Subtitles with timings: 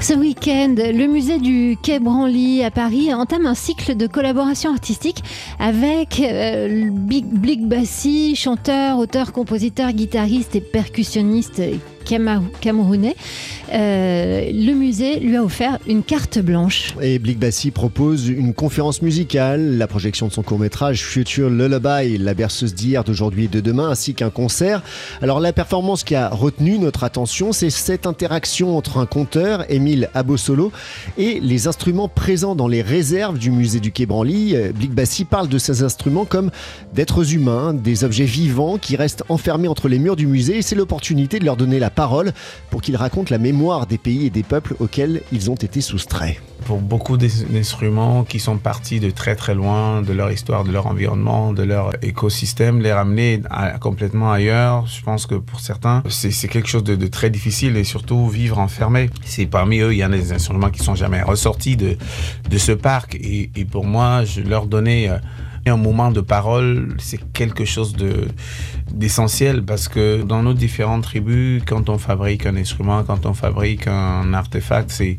[0.00, 5.22] Ce week-end, le musée du Quai Branly à Paris entame un cycle de collaboration artistique
[5.58, 11.60] avec euh, Big Bassi, chanteur, auteur, compositeur, guitariste et percussionniste
[12.60, 13.16] camerounais.
[13.72, 16.94] Euh, le musée lui a offert une carte blanche.
[17.02, 22.34] Et Blick Bassi propose une conférence musicale, la projection de son court-métrage Future Lullaby, la
[22.34, 24.82] berceuse d'hier, d'aujourd'hui et de demain, ainsi qu'un concert.
[25.20, 30.10] Alors la performance qui a retenu notre attention, c'est cette interaction entre un conteur, Émile
[30.14, 30.72] Abosolo,
[31.16, 34.56] et les instruments présents dans les réserves du musée du Quai Branly.
[34.74, 36.50] Blick Bassi parle de ces instruments comme
[36.92, 41.38] d'êtres humains, des objets vivants qui restent enfermés entre les murs du musée c'est l'opportunité
[41.38, 42.32] de leur donner la parole
[42.70, 46.36] pour qu'ils racontent la mémoire des pays et des peuples auxquels ils ont été soustraits.
[46.64, 50.86] Pour beaucoup d'instruments qui sont partis de très très loin de leur histoire, de leur
[50.86, 53.40] environnement, de leur écosystème, les ramener
[53.80, 58.28] complètement ailleurs, je pense que pour certains, c'est quelque chose de, très difficile et surtout
[58.28, 59.10] vivre enfermé.
[59.24, 61.96] C'est parmi eux, il y a des instruments qui sont jamais ressortis de,
[62.56, 65.18] ce parc et, et pour moi, je leur donnais euh,
[65.66, 68.28] un moment de parole, c'est quelque chose de
[68.92, 73.88] d'essentiel parce que dans nos différentes tribus, quand on fabrique un instrument, quand on fabrique
[73.88, 75.18] un artefact, c'est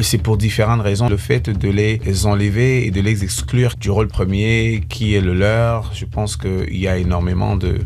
[0.00, 1.08] c'est pour différentes raisons.
[1.08, 5.34] Le fait de les enlever et de les exclure du rôle premier qui est le
[5.34, 7.78] leur, je pense qu'il y a énormément de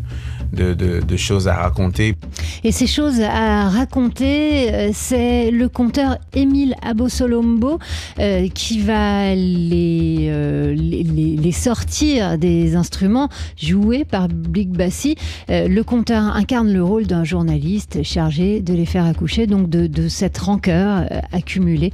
[0.51, 2.15] de, choses à raconter.
[2.63, 7.79] Et ces choses à raconter, euh, c'est le conteur Émile Abosolombo
[8.19, 15.15] euh, qui va les, euh, les, les, sortir des instruments joués par Blick Bassi.
[15.49, 20.07] le conteur incarne le rôle d'un journaliste chargé de les faire accoucher, donc de, de
[20.07, 21.91] cette rancœur accumulée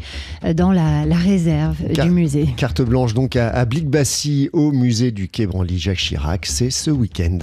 [0.54, 2.48] dans la, la réserve du musée.
[2.58, 6.70] Carte blanche donc à, à Blic Bassi au musée du Quai Branly Jacques Chirac, c'est
[6.70, 7.40] ce week-end.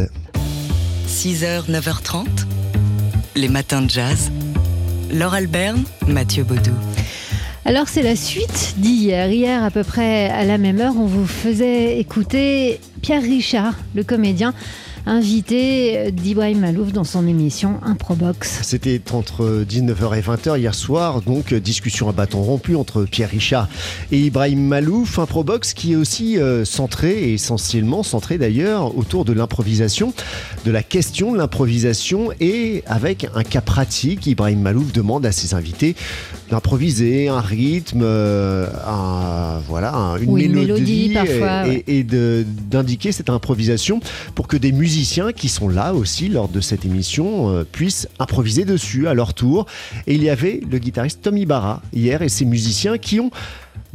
[1.13, 2.27] 6h, 9h30,
[3.37, 4.33] les matins de jazz.
[5.13, 6.73] Laure Alberne, Mathieu Baudou.
[7.67, 9.31] Alors c'est la suite d'hier.
[9.31, 14.05] Hier à peu près à la même heure, on vous faisait écouter Pierre Richard, le
[14.05, 14.55] comédien,
[15.07, 18.61] invité d'Ibrahim Malouf dans son émission Improbox.
[18.63, 23.69] C'était entre 19h et 20h hier soir, donc discussion à bâton rompu entre Pierre Richard
[24.11, 25.19] et Ibrahim Malouf.
[25.19, 30.15] Improbox qui est aussi euh, centré, et essentiellement centré d'ailleurs, autour de l'improvisation,
[30.65, 34.27] de la question de l'improvisation et avec un cas pratique.
[34.27, 35.97] Ibrahim Malouf demande à ses invités
[36.51, 38.67] d'improviser un rythme, euh,
[39.69, 41.15] voilà, une, mélodie,
[41.87, 44.01] et, d'indiquer cette improvisation
[44.35, 48.09] pour que des musiciens musiciens qui sont là aussi lors de cette émission euh, puissent
[48.19, 49.65] improviser dessus à leur tour.
[50.07, 53.31] Et il y avait le guitariste Tommy Barra hier et ses musiciens qui ont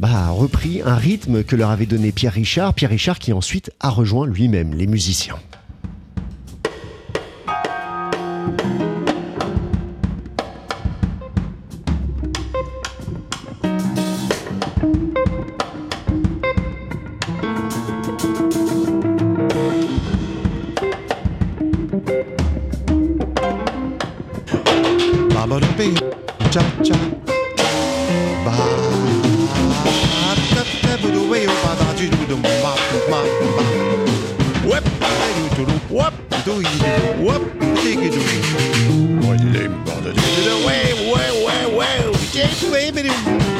[0.00, 2.74] bah, repris un rythme que leur avait donné Pierre Richard.
[2.74, 5.36] Pierre Richard qui ensuite a rejoint lui-même les musiciens.
[25.48, 25.94] ba da bee
[26.52, 26.94] cha cha
[28.44, 28.52] ba
[30.54, 32.72] da da ba do way ba da do do ma ma
[33.10, 33.20] ma
[34.68, 34.84] whoop
[35.36, 36.14] do do do whoop
[36.44, 36.92] do you do
[37.24, 37.42] whoop
[37.82, 38.20] dig do
[39.26, 41.98] what name ba da do do way way way way
[42.36, 43.12] just way ba do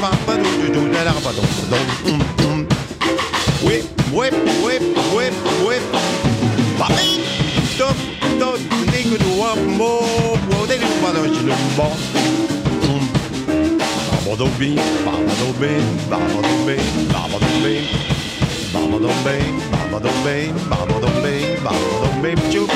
[0.03, 1.79] ma ba do do do, da da ba do do do.
[3.65, 4.88] Whoop, whoop, whoop.
[11.77, 11.97] ball.
[14.29, 15.81] Babadobee, babadobee,
[17.13, 17.83] babadobee,
[18.73, 22.71] babadobee, babadobee, babadobee, do babadobee, chuk.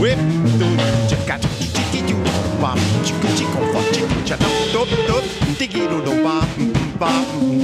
[0.00, 0.18] Whip,
[0.58, 0.66] do,
[1.08, 1.38] chaka,
[1.74, 2.16] chikitu,
[2.60, 5.24] bam, chiku, chiku, fa, chiku, chata, do dop,
[5.58, 6.42] tiki, do, do, ba,
[6.98, 7.10] ba,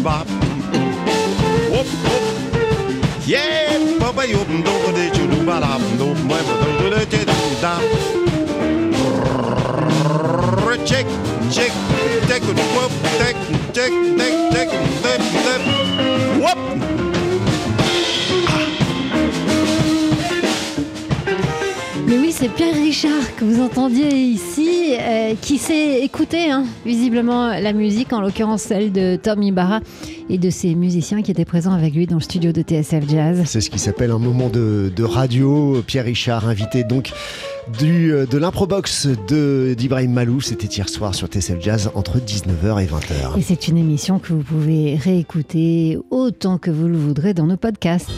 [0.04, 0.24] ba,
[1.70, 2.22] whoop, whoop.
[3.26, 7.24] Yeah, papa, yup, do, do, do, do, ba, da, do, ba, do, do, do, do,
[7.24, 8.07] do,
[10.84, 11.06] chick,
[11.50, 11.72] chick,
[12.26, 12.42] dick,
[12.74, 13.36] whoop, dick,
[13.72, 14.70] dick, dick, dick,
[15.02, 15.62] dick, dick,
[16.42, 16.87] whoop.
[22.38, 28.12] C'est Pierre Richard que vous entendiez ici, euh, qui sait écouter hein, visiblement la musique,
[28.12, 29.80] en l'occurrence celle de Tommy Barra
[30.30, 33.42] et de ses musiciens qui étaient présents avec lui dans le studio de TSF Jazz.
[33.44, 35.82] C'est ce qui s'appelle un moment de, de radio.
[35.84, 37.10] Pierre Richard invité donc
[37.76, 39.08] du, euh, de l'improbox
[39.76, 40.40] d'Ibrahim Malou.
[40.40, 43.36] C'était hier soir sur TSF Jazz entre 19h et 20h.
[43.36, 47.56] Et c'est une émission que vous pouvez réécouter autant que vous le voudrez dans nos
[47.56, 48.10] podcasts.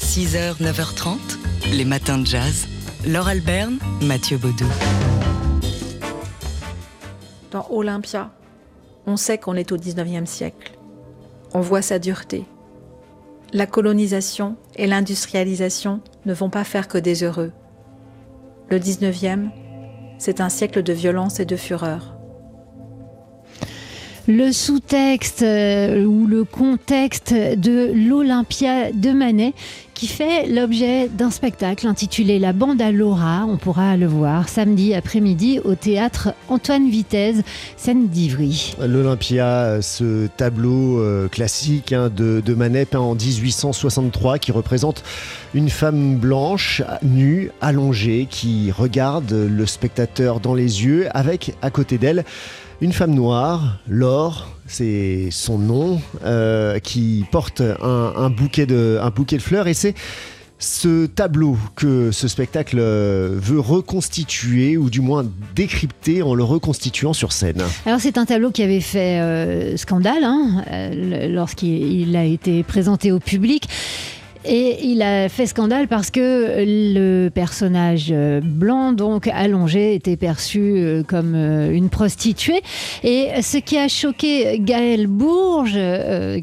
[0.00, 1.18] 6h, 9h30,
[1.76, 2.66] Les matins de jazz.
[3.06, 4.66] Laure Alberne, Mathieu Baudou.
[7.50, 8.30] Dans Olympia,
[9.06, 10.78] on sait qu'on est au 19e siècle.
[11.54, 12.44] On voit sa dureté.
[13.54, 17.52] La colonisation et l'industrialisation ne vont pas faire que des heureux.
[18.68, 19.48] Le 19e,
[20.18, 22.19] c'est un siècle de violence et de fureur.
[24.32, 29.54] Le sous-texte euh, ou le contexte de l'Olympia de Manet
[29.92, 33.44] qui fait l'objet d'un spectacle intitulé La bande à Laura.
[33.46, 37.42] On pourra le voir samedi après-midi au théâtre Antoine Vitesse,
[37.76, 38.74] scène d'Ivry.
[38.80, 45.02] L'Olympia, ce tableau euh, classique hein, de, de, Manet peint en 1863 qui représente
[45.52, 51.98] une femme blanche, nue, allongée, qui regarde le spectateur dans les yeux avec à côté
[51.98, 52.24] d'elle
[52.80, 58.98] une femme noire, Laure, c'est son nom, euh, qui porte un, bouquet de,
[59.38, 59.94] fleurs et c'est
[60.58, 65.24] ce tableau que ce spectacle veut reconstituer ou du moins
[65.54, 67.62] décrypter en le reconstituant sur scène.
[67.86, 73.10] Alors c'est un tableau qui avait fait euh, scandale hein, euh, lorsqu'il a été présenté
[73.10, 73.68] au public.
[74.46, 80.60] Et il a fait scandale parce que le personnage euh, blanc, donc allongé, était perçu
[80.60, 82.62] euh, comme euh, une prostituée.
[83.04, 85.78] Et ce qui a choqué Gaël Bourges,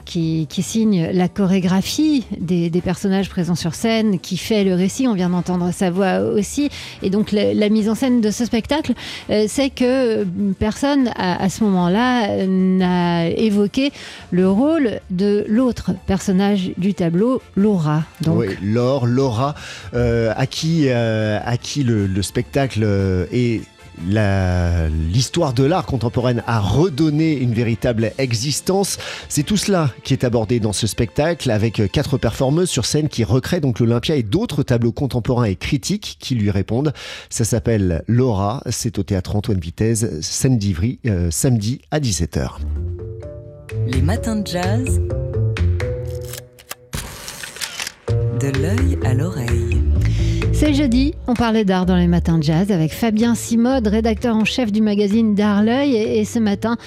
[0.06, 5.30] qui, signe la chorégraphie des, personnages présents sur scène, qui fait le récit, on vient
[5.30, 6.70] d'entendre sa voix aussi,
[7.02, 8.94] et donc la, mise en scène de ce spectacle,
[9.30, 10.26] c'est que
[10.60, 13.92] personne à, à ce moment-là n'a évoqué
[14.32, 17.87] le rôle de l'autre personnage du tableau, Laura.
[18.22, 18.40] Donc.
[18.40, 19.56] Oui, Laure, Laura,
[19.94, 23.62] euh, à qui, euh, à qui le, spectacle euh, et
[24.06, 29.00] l'histoire de l'art contemporain a redonné une véritable existence.
[29.28, 33.24] C'est tout cela qui est abordé dans ce spectacle avec quatre performeuses sur scène qui
[33.24, 36.94] recréent donc l'Olympia et d'autres tableaux contemporains et critiques qui lui répondent.
[37.32, 41.00] Ça s'appelle Laura, c'est au théâtre Antoine Vitesse, scène d'Ivry,
[41.32, 42.50] samedi à 17h.
[43.88, 45.02] Les matins de jazz
[48.40, 49.82] de l'œil à l'oreille.
[50.54, 54.46] C'est jeudi, on parlait d'art dans les matins de jazz avec Fabien Simode, rédacteur en
[54.46, 55.96] chef du magazine D'Art l'œil.
[55.96, 56.78] Et, ce matin,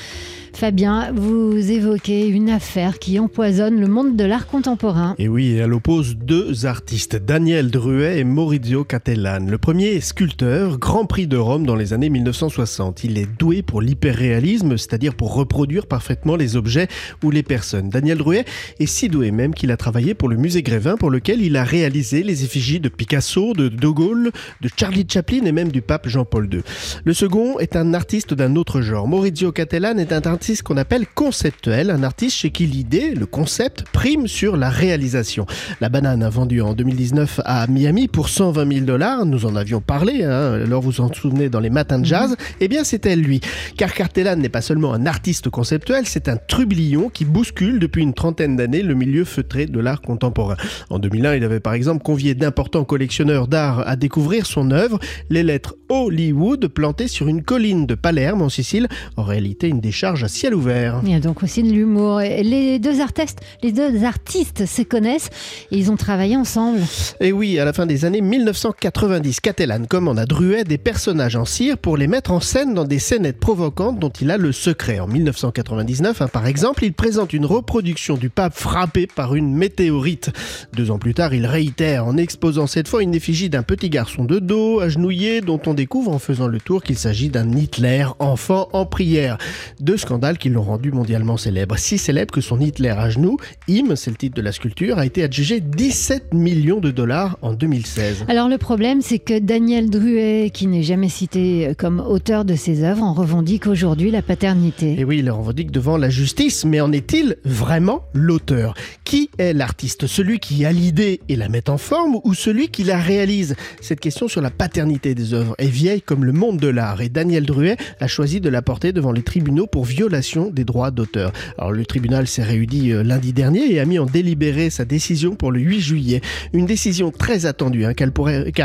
[0.60, 5.14] Fabien, vous évoquez une affaire qui empoisonne le monde de l'art contemporain.
[5.16, 9.46] Et oui, elle oppose deux artistes, Daniel Druet et Maurizio Cattelan.
[9.48, 13.04] Le premier est sculpteur, Grand Prix de Rome dans les années 1960.
[13.04, 16.88] Il est doué pour l'hyperréalisme, c'est-à-dire pour reproduire parfaitement les objets
[17.22, 17.88] ou les personnes.
[17.88, 18.44] Daniel Druet
[18.80, 21.64] est si doué même qu'il a travaillé pour le musée Grévin pour lequel il a
[21.64, 24.30] réalisé les effigies de Picasso, de De Gaulle,
[24.60, 26.60] de Charlie Chaplin et même du pape Jean-Paul II.
[27.02, 29.08] Le second est un artiste d'un autre genre.
[29.08, 33.84] Maurizio Cattelan est un artiste qu'on appelle conceptuel, un artiste chez qui l'idée, le concept,
[33.92, 35.46] prime sur la réalisation.
[35.80, 39.80] La banane a vendu en 2019 à Miami pour 120 000 dollars, nous en avions
[39.80, 42.36] parlé, hein, alors vous en souvenez dans les matins de jazz, mhm.
[42.60, 43.40] eh bien c'était lui.
[43.76, 48.14] Car Cartelan n'est pas seulement un artiste conceptuel, c'est un trublion qui bouscule depuis une
[48.14, 50.56] trentaine d'années le milieu feutré de l'art contemporain.
[50.90, 54.98] En 2001, il avait par exemple convié d'importants collectionneurs d'art à découvrir son œuvre,
[55.30, 60.24] les lettres Hollywood plantées sur une colline de Palerme en Sicile, en réalité une décharge
[60.24, 61.00] à ciel ouvert.
[61.04, 62.20] Il y a donc aussi de l'humour.
[62.20, 65.30] Les deux artistes, les deux artistes se connaissent
[65.70, 66.80] et ils ont travaillé ensemble.
[67.20, 71.44] Et oui, à la fin des années 1990, Catalan commande à Druet des personnages en
[71.44, 75.00] cire pour les mettre en scène dans des scénettes provocantes dont il a le secret.
[75.00, 80.30] En 1999, hein, par exemple, il présente une reproduction du pape frappé par une météorite.
[80.72, 84.24] Deux ans plus tard, il réitère en exposant cette fois une effigie d'un petit garçon
[84.24, 88.68] de dos, agenouillé, dont on découvre en faisant le tour qu'il s'agit d'un Hitler enfant
[88.72, 89.38] en prière.
[89.80, 91.78] Deux scandales qui l'ont rendu mondialement célèbre.
[91.78, 93.38] Si célèbre que son Hitler à genoux,
[93.70, 97.54] Im, c'est le titre de la sculpture, a été adjugé 17 millions de dollars en
[97.54, 98.26] 2016.
[98.28, 102.84] Alors le problème, c'est que Daniel Druet, qui n'est jamais cité comme auteur de ses
[102.84, 105.00] œuvres, en revendique aujourd'hui la paternité.
[105.00, 108.74] Et oui, il le revendique devant la justice, mais en est-il vraiment l'auteur?
[109.04, 110.06] Qui est l'artiste?
[110.06, 113.56] Celui qui a l'idée et la met en forme ou celui qui la réalise?
[113.80, 117.08] Cette question sur la paternité des œuvres est vieille comme le monde de l'art et
[117.08, 120.09] Daniel Druet a choisi de la porter devant les tribunaux pour violation
[120.52, 121.32] des droits d'auteur.
[121.56, 125.34] Alors le tribunal s'est réuni euh, lundi dernier et a mis en délibéré sa décision
[125.34, 126.20] pour le 8 juillet.
[126.52, 128.08] Une décision très attendue hein, car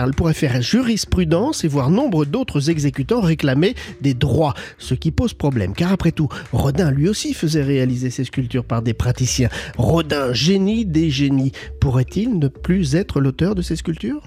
[0.06, 5.34] elle pourrait faire jurisprudence et voir nombre d'autres exécutants réclamer des droits, ce qui pose
[5.34, 9.50] problème car après tout, Rodin lui aussi faisait réaliser ses sculptures par des praticiens.
[9.78, 14.22] Rodin, génie des génies, pourrait-il ne plus être l'auteur de ces sculptures?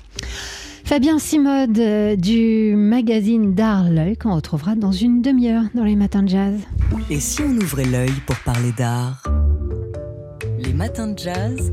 [0.89, 6.23] Fabien Simode euh, du magazine d'art L'œil qu'on retrouvera dans une demi-heure dans les matins
[6.23, 6.55] de jazz.
[7.11, 9.23] Et si on ouvrait l'œil pour parler d'art
[10.59, 11.71] Les matins de jazz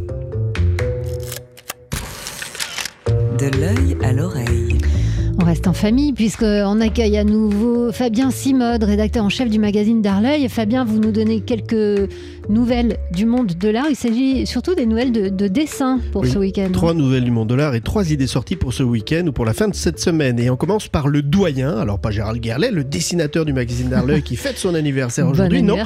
[3.40, 4.80] De l'œil à l'oreille.
[5.42, 10.02] On reste en famille puisqu'on accueille à nouveau Fabien Simode, rédacteur en chef du magazine
[10.02, 10.50] D'Arleuil.
[10.50, 12.10] Fabien, vous nous donnez quelques
[12.50, 13.88] nouvelles du monde de l'art.
[13.90, 16.70] Il s'agit surtout des nouvelles de, dessin pour ce week-end.
[16.72, 19.46] Trois nouvelles du monde de l'art et trois idées sorties pour ce week-end ou pour
[19.46, 20.40] la fin de cette semaine.
[20.40, 24.22] Et on commence par le doyen, alors pas Gérald Gerlet, le dessinateur du magazine D'Arleuil
[24.22, 25.64] qui fête son anniversaire aujourd'hui.
[25.64, 25.78] Non,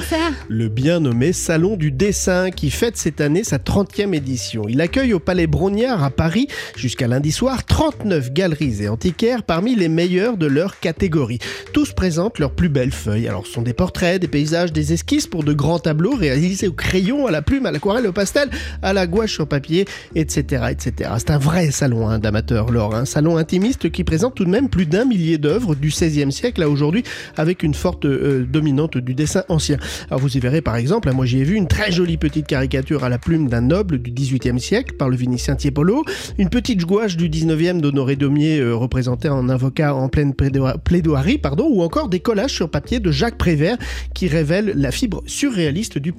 [0.48, 4.64] le bien nommé Salon du dessin qui fête cette année sa 30e édition.
[4.68, 9.74] Il accueille au Palais Brognard à Paris jusqu'à lundi soir 39 galeries et antiquaires parmi
[9.74, 11.38] les meilleurs de leur catégorie.
[11.72, 13.28] Tous présentent leurs plus belles feuilles.
[13.28, 16.72] Alors ce sont des portraits, des paysages, des esquisses pour de grands tableaux réalisés au
[16.72, 18.50] crayon, à la plume, à l'aquarelle, au pastel,
[18.82, 20.64] à la gouache sur papier, etc.
[20.70, 21.10] etc.
[21.18, 22.94] C'est un vrai salon hein, d'amateurs, Laure.
[22.94, 26.62] Un salon intimiste qui présente tout de même plus d'un millier d'œuvres du XVIe siècle
[26.62, 27.04] à aujourd'hui
[27.36, 29.78] avec une forte euh, dominante du dessin ancien.
[30.08, 32.46] Alors vous y verrez par exemple, hein, moi j'y ai vu une très jolie petite
[32.46, 36.04] caricature à la plume d'un noble du XVIIIe siècle par le Vénitien Tiepolo,
[36.38, 41.68] une petite gouache du XIXe d'Honoré Daumier euh, représentée en avocat en pleine plaidoirie, pardon,
[41.70, 43.76] ou encore des collages sur papier de Jacques Prévert
[44.14, 46.12] qui révèlent la fibre surréaliste du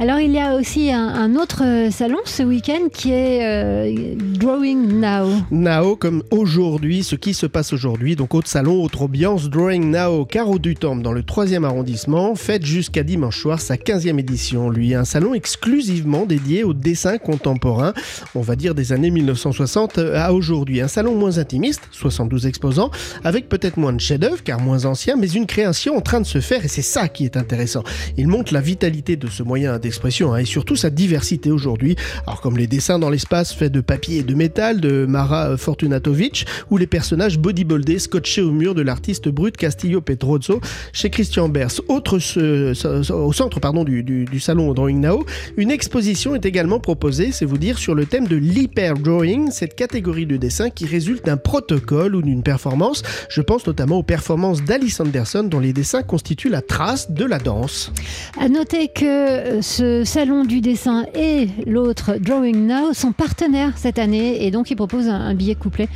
[0.00, 5.00] Alors il y a aussi un, autre euh, salon ce week-end qui est euh, Drawing
[5.00, 5.28] Now.
[5.50, 10.24] Now comme aujourd'hui, ce qui se passe aujourd'hui, donc autre salon, autre ambiance, Drawing Now,
[10.24, 14.70] Carreau du Temple dans le 3e arrondissement, fête jusqu'à dimanche soir sa 15e édition.
[14.70, 17.92] Lui, un salon exclusivement dédié au dessin contemporain,
[18.34, 20.80] on va dire des années 1960 à aujourd'hui.
[20.80, 22.90] Un salon moins intimiste, 72 exposants,
[23.24, 26.40] avec peut-être moins de chefs-d'œuvre, car moins anciens, mais une création en train de se
[26.40, 27.82] faire, et c'est ça qui est intéressant.
[28.16, 31.96] Il montre la vitalité de ce moyen d'expression, hein, et surtout sa diversité aujourd'hui.
[32.26, 36.46] Alors comme les dessins dans l'espace faits de papier et de métal de Mara Fortunatovic,
[36.70, 40.60] ou les personnages bodybuildés scotchés au mur de l'artiste brut Castillo Petrozzo
[40.92, 41.80] chez Christian Bers.
[41.88, 45.24] Autre au centre pardon, du, du salon Drawing Now,
[45.56, 49.74] une exposition est également proposée, c'est vous dire, sur le thème de l'hyper drawing, cette
[49.74, 53.02] catégorie de dessin qui résulte d'un protocole ou d'une performance.
[53.28, 57.38] Je pense notamment aux performances d'Alice Anderson dont les dessins constituent la trace de la
[57.38, 57.92] danse.
[58.40, 63.98] À noter que euh, ce salon du dessin et l'autre Drawing Now sont partenaires cette
[63.98, 65.88] année et donc ils proposent un, billet couplé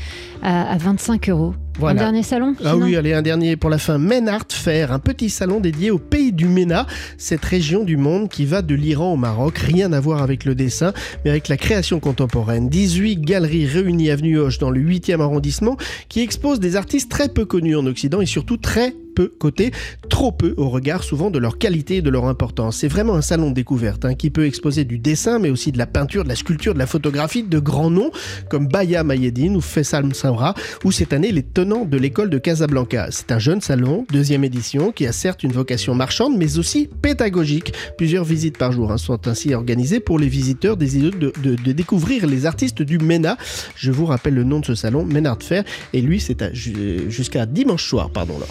[0.43, 1.55] à, à 25 euros.
[1.83, 3.99] Un dernier salon Ah oui, allez, un dernier pour la fin.
[3.99, 8.29] Men Art Fair, un petit salon dédié au pays du MENA, cette région du monde
[8.29, 9.59] qui va de l'Iran au Maroc.
[9.59, 10.93] Rien à voir avec le dessin,
[11.25, 12.69] mais avec la création contemporaine.
[12.69, 15.77] 18 galeries réunies avenue Hoche dans le 8e arrondissement
[16.09, 19.71] qui exposent des artistes très peu connus en Occident et surtout très peu cotés,
[20.09, 22.79] trop peu au regard souvent de leur qualité et de leur importance.
[22.79, 25.79] C'est vraiment un salon de découverte hein, qui peut exposer du dessin, mais aussi de
[25.79, 28.11] la peinture, de la sculpture, de la photographie, de grands noms
[28.49, 33.09] comme Baya Mayedine ou Faisal Msaura, ou cette année les tenants de l'école de Casablanca.
[33.11, 37.75] C'est un jeune salon, deuxième édition, qui a certes une vocation marchande, mais aussi pédagogique.
[37.99, 42.27] Plusieurs visites par jour hein, sont ainsi organisées pour les visiteurs désireux de, de, découvrir
[42.27, 43.37] les artistes du MENA.
[43.77, 47.85] Je vous rappelle le nom de ce salon, Menard Fair, et lui c'est jusqu'à dimanche
[47.85, 48.39] soir, pardon.
[48.39, 48.47] Là.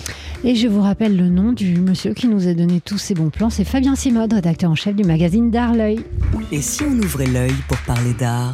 [0.59, 3.49] Je vous rappelle le nom du monsieur qui nous a donné tous ces bons plans,
[3.49, 6.01] c'est Fabien Simode, rédacteur en chef du magazine D'Art L'œil.
[6.51, 8.53] Et si on ouvrait l'œil pour parler d'art?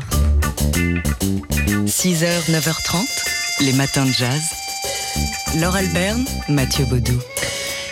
[1.87, 4.51] 6h, 9h30, les matins de jazz.
[5.59, 7.19] Laure Alberne, Mathieu Baudou.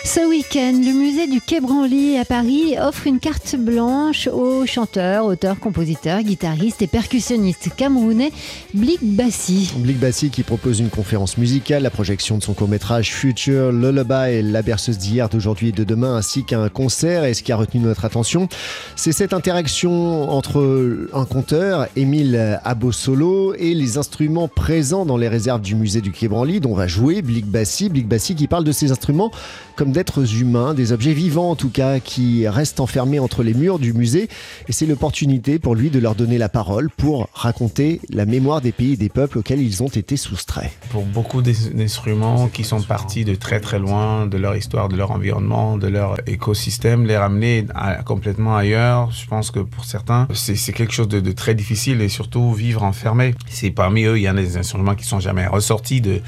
[0.06, 5.24] Ce week-end, le musée du Quai Branly à Paris offre une carte blanche aux chanteurs,
[5.24, 8.30] auteurs, compositeurs, guitaristes et percussionnistes camerounais
[8.74, 9.72] Blik Bassi.
[9.78, 14.60] Blik Bassi qui propose une conférence musicale, la projection de son court-métrage Future Lullaby, la
[14.60, 17.24] berceuse d'hier, d'aujourd'hui et de demain, ainsi qu'un concert.
[17.24, 18.50] Et ce qui a retenu notre attention,
[18.96, 25.62] c'est cette interaction entre un conteur, Émile Abosolo, et les instruments présents dans les réserves
[25.62, 27.88] du musée du Quai Branly, dont va jouer Blik Bassi.
[27.88, 29.30] Blik Bassi qui parle de ces instruments
[29.76, 33.78] comme d'êtres humains, des objets vivants en tout cas, qui restent enfermés entre les murs
[33.78, 34.28] du musée.
[34.68, 38.72] Et c'est l'opportunité pour lui de leur donner la parole pour raconter la mémoire des
[38.72, 40.70] pays et des peuples auxquels ils ont été soustraits.
[40.90, 45.12] Pour beaucoup d'instruments qui sont partis de très très loin de leur histoire, de leur
[45.12, 47.66] environnement, de leur écosystème, les ramener
[48.04, 52.52] complètement ailleurs, je pense que pour certains, c'est quelque chose de, très difficile et surtout
[52.52, 53.34] vivre enfermé.
[53.48, 56.20] C'est parmi eux, il y en a des instruments qui sont jamais ressortis de,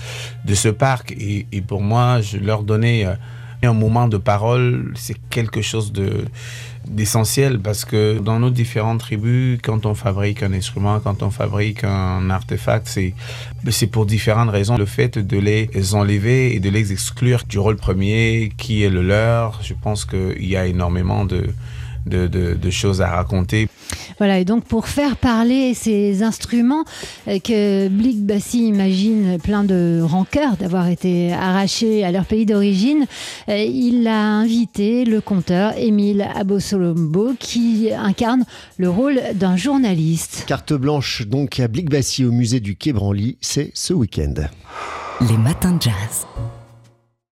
[0.44, 1.12] de ce parc.
[1.18, 3.14] Et, pour moi, je leur donnais euh,
[3.62, 6.24] un moment de parole, c'est quelque chose de
[6.88, 11.82] d'essentiel parce que dans nos différentes tribus, quand on fabrique un instrument, quand on fabrique
[11.82, 13.14] un artefact, c'est
[13.70, 14.76] c'est pour différentes raisons.
[14.76, 19.02] Le fait de les enlever et de les exclure du rôle premier qui est le
[19.02, 21.48] leur, je pense qu'il y a énormément de,
[22.06, 23.68] de, de choses à raconter.
[24.18, 26.84] Voilà, et donc pour faire parler ces instruments
[27.28, 33.06] euh, que Blick Bassi imagine plein de rancœur d'avoir été arrachés à leur pays d'origine,
[33.48, 38.44] euh, il a invité le conteur Émile Abosolombo qui incarne
[38.78, 40.44] le rôle d'un journaliste.
[40.46, 44.34] Carte blanche donc à Blic Bassi au musée du Quai Branly, c'est ce week-end.
[45.28, 46.26] Les matins de jazz.